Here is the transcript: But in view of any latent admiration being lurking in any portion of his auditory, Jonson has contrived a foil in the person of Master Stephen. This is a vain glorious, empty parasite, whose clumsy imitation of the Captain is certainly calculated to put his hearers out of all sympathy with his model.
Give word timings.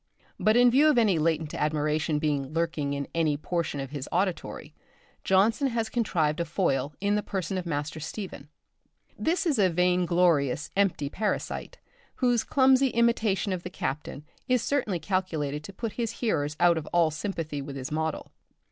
But 0.39 0.57
in 0.57 0.71
view 0.71 0.89
of 0.89 0.97
any 0.97 1.19
latent 1.19 1.53
admiration 1.53 2.17
being 2.17 2.47
lurking 2.47 2.93
in 2.95 3.07
any 3.13 3.37
portion 3.37 3.79
of 3.79 3.91
his 3.91 4.09
auditory, 4.11 4.73
Jonson 5.23 5.67
has 5.67 5.89
contrived 5.89 6.39
a 6.39 6.45
foil 6.45 6.95
in 6.99 7.13
the 7.13 7.21
person 7.21 7.55
of 7.55 7.67
Master 7.67 7.99
Stephen. 7.99 8.49
This 9.15 9.45
is 9.45 9.59
a 9.59 9.69
vain 9.69 10.07
glorious, 10.07 10.71
empty 10.75 11.07
parasite, 11.11 11.77
whose 12.15 12.43
clumsy 12.43 12.87
imitation 12.87 13.53
of 13.53 13.61
the 13.61 13.69
Captain 13.69 14.25
is 14.47 14.63
certainly 14.63 14.97
calculated 14.97 15.63
to 15.65 15.71
put 15.71 15.91
his 15.91 16.13
hearers 16.13 16.55
out 16.59 16.79
of 16.79 16.87
all 16.91 17.11
sympathy 17.11 17.61
with 17.61 17.75
his 17.75 17.91
model. 17.91 18.31